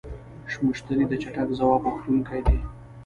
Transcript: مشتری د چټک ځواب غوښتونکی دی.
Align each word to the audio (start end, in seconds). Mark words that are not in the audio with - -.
مشتری 0.65 1.05
د 1.09 1.13
چټک 1.21 1.47
ځواب 1.59 1.81
غوښتونکی 1.93 2.39
دی. 2.47 2.57